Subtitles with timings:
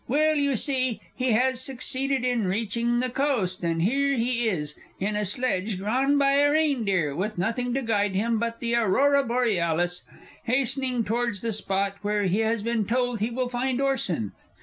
[0.07, 5.15] Well, you see, he has succeeded in reaching the coast, and here he is in
[5.15, 10.01] a sledge drawn by a reindeer, with nothing to guide him but the Aurora Borealis,
[10.45, 14.31] hastening towards the spot where he has been told he will find Orson.